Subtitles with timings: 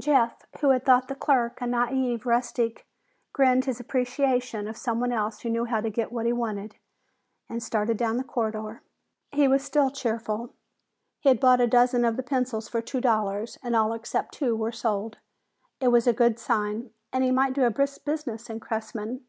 [0.00, 2.86] Jeff, who had thought the clerk a naïve rustic,
[3.34, 6.76] grinned his appreciation of someone else who knew how to get what he wanted
[7.50, 8.80] and started down the corridor.
[9.32, 10.54] He was still cheerful;
[11.20, 14.72] he'd bought a dozen of the pencils for two dollars, and all except two were
[14.72, 15.18] sold.
[15.78, 19.26] It was a good sign, and he might do a brisk business in Cressman.